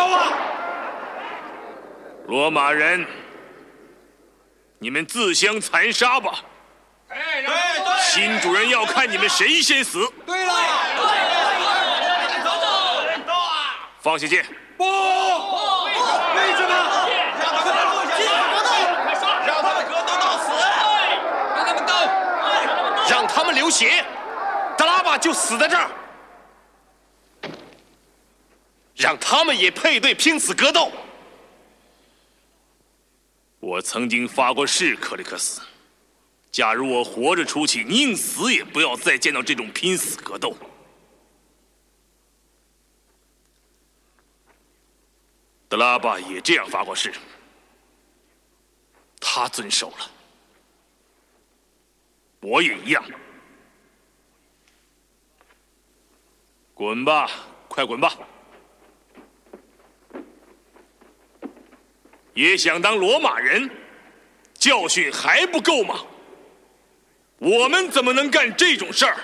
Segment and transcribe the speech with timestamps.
[0.00, 0.32] 都啊！
[2.26, 3.06] 罗马人，
[4.78, 6.32] 你们自相残杀吧！
[7.08, 7.54] 对对，
[8.00, 10.10] 新主人要看你们谁先死。
[10.24, 10.52] 对了，
[14.00, 14.42] 放下剑。
[14.78, 14.90] 不，为
[16.56, 16.72] 什么？
[17.38, 18.16] 让他们格
[18.64, 18.70] 斗，
[19.44, 20.50] 让他们格斗到死，
[21.54, 21.92] 让他们斗，
[23.10, 24.02] 让他们流血，
[24.78, 25.90] 德拉巴就死在这儿，
[29.00, 30.92] 让他们也配对拼死格斗。
[33.58, 35.62] 我曾经发过誓，克里克斯，
[36.52, 40.54] 假如我活着出去，宁死也不要再见到这种拼死格斗。
[45.66, 47.14] 德拉巴也这样发过誓，
[49.18, 50.10] 他遵守了，
[52.40, 53.02] 我也一样。
[56.74, 57.30] 滚吧，
[57.68, 58.14] 快滚吧！
[62.40, 63.68] 也想当罗马人，
[64.54, 66.00] 教训还不够吗？
[67.36, 69.14] 我们怎么能干这种事儿？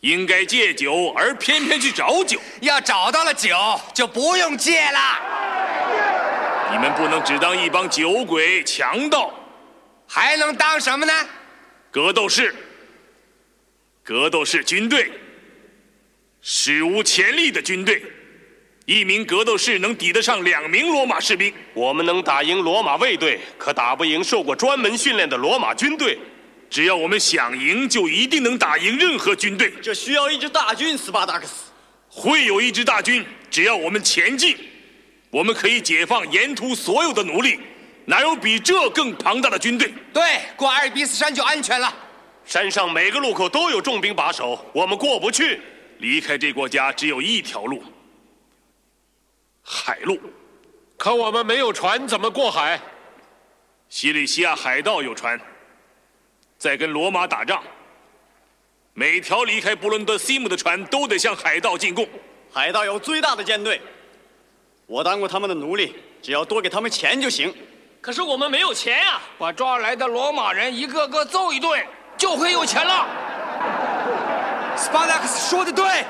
[0.00, 2.40] 应该戒酒，而偏偏去找酒。
[2.62, 3.54] 要找到了酒，
[3.92, 4.98] 就不用戒了。
[6.72, 9.30] 你们不能只当一帮酒鬼、强盗，
[10.08, 11.12] 还能当什么呢？
[11.90, 12.54] 格斗士。
[14.02, 15.12] 格斗士军队，
[16.40, 18.02] 史无前例的军队。
[18.86, 21.52] 一名格斗士能抵得上两名罗马士兵。
[21.74, 26.16] 我们能打赢罗马卫队，可打不赢受过专门训练的罗马军队。
[26.70, 29.72] 只要我们想赢，就一定能打赢任何军队。
[29.82, 31.64] 这需要一支大军，斯巴达克斯。
[32.08, 34.56] 会有一支大军，只要我们前进，
[35.30, 37.58] 我们可以解放沿途所有的奴隶。
[38.04, 39.92] 哪有比这更庞大的军队？
[40.12, 40.22] 对，
[40.54, 41.92] 过阿尔卑斯山就安全了。
[42.44, 45.60] 山上每个路口都有重兵把守，我们过不去。
[45.98, 47.82] 离开这国家只有一条路，
[49.68, 50.18] 海路。
[50.96, 52.80] 可我们没有船，怎么过海？
[53.88, 55.38] 西里西亚海盗有船。
[56.56, 57.62] 在跟罗马打仗，
[58.94, 62.08] 每条离开布伦德西姆的船都得向海盗进贡。
[62.50, 63.78] 海盗有最大的舰队，
[64.86, 67.54] 我当过他们的奴隶，只要多给他们钱就行。
[68.00, 69.20] 可是我们没有钱呀！
[69.36, 73.06] 把抓来的罗马人一个个揍一顿，就会有钱了。
[74.76, 76.06] 斯巴达克斯说的对，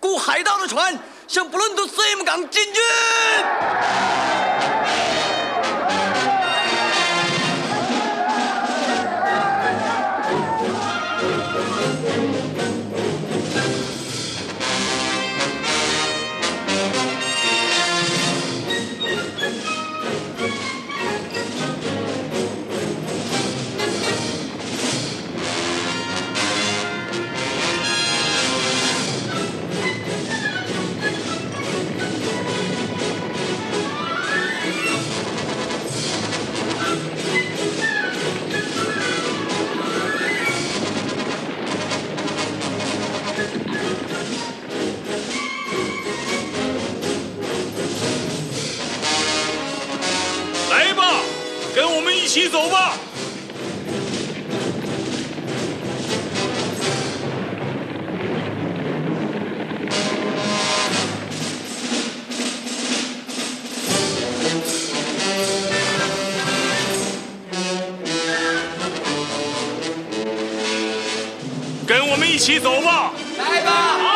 [0.00, 0.96] 雇海盗的船
[1.26, 2.82] 向布伦顿斯姆港进军。
[52.34, 52.98] 一起走吧。
[71.86, 73.12] 跟我们一起走吧。
[73.38, 74.13] 来吧，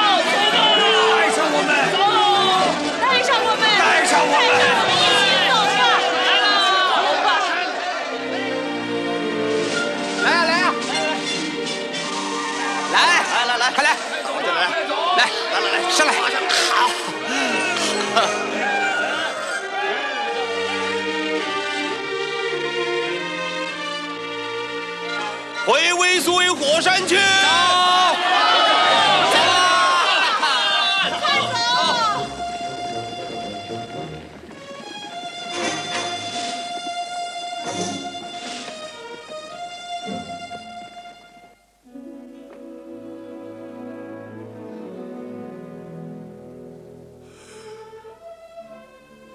[26.19, 27.17] 回威苏威火山去！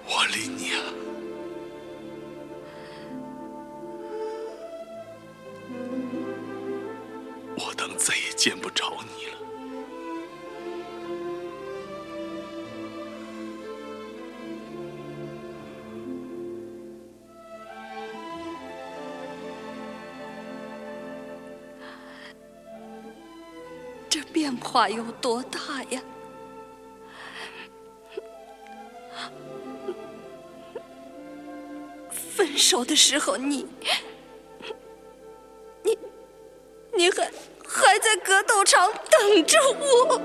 [0.05, 0.72] 我理你
[24.43, 26.01] 变化有多大呀？
[32.11, 33.65] 分手的时候你
[35.81, 35.97] 你
[36.93, 37.31] 你还
[37.65, 40.21] 还在格斗场等着我。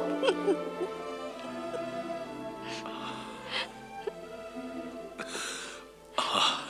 [6.17, 6.65] 啊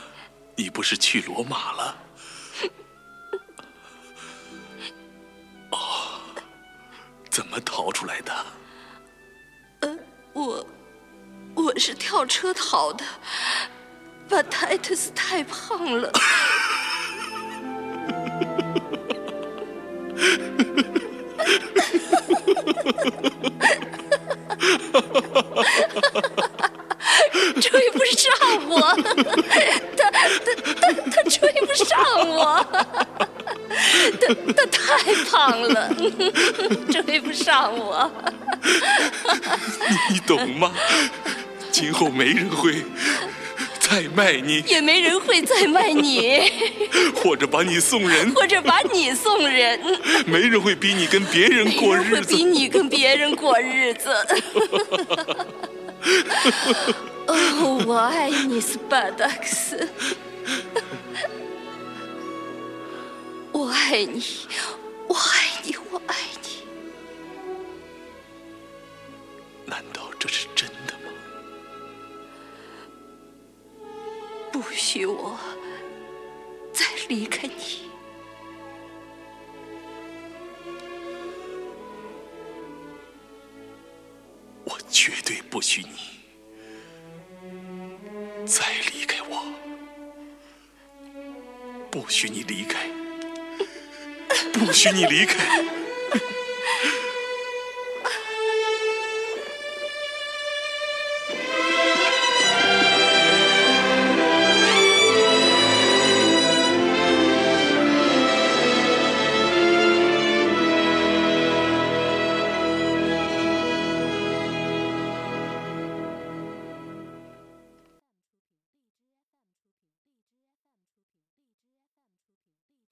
[0.54, 1.96] 你不是去罗马了？
[10.48, 10.66] 我，
[11.54, 13.04] 我是跳车逃的，
[14.28, 16.10] 把泰特斯太胖了。
[37.48, 38.10] 上我。
[40.12, 40.70] 你懂吗？
[41.72, 42.84] 今后没人会
[43.80, 46.42] 再卖你，也没人会再卖你，
[47.16, 49.80] 或者把你送人，或者把你送人。
[50.26, 52.44] 没人会逼你跟别人过日子逼。
[52.44, 54.10] 你跟别人过日子。
[57.28, 59.88] 哦，我爱你，斯巴达克斯。
[63.52, 64.22] 我爱你，
[65.08, 65.37] 我爱
[70.28, 71.10] 这是真的吗？
[74.52, 75.38] 不许我
[76.70, 77.88] 再离开你。
[84.64, 86.20] 我绝对不许你
[88.46, 89.42] 再离开我，
[91.90, 92.86] 不许你离开，
[94.52, 95.77] 不许你离开。